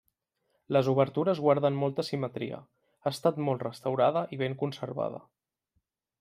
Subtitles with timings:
[0.77, 2.63] Les obertures guarden molta simetria,
[3.05, 5.23] ha estat molt restaurada i ben conservada.